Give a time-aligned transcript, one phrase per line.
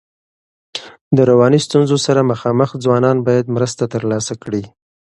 [1.15, 4.63] د رواني ستونزو سره مخامخ ځوانان باید مرسته ترلاسه کړي.